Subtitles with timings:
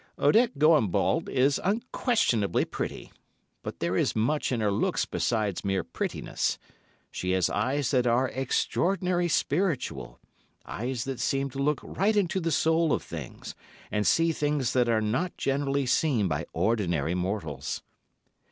[0.17, 6.57] Odette Goimbault is unquestionably pretty—but there is much in her looks besides mere prettiness.
[7.11, 10.19] She has eyes that are extraordinarily spiritual,
[10.65, 13.53] eyes that seem to look right into the soul of things
[13.91, 17.83] and see things that are not generally seen by ordinary mortals.